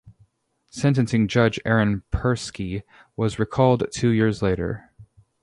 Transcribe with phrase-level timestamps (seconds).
[0.71, 2.81] Sentencing judge Aaron Persky
[3.15, 4.91] was recalled two years later.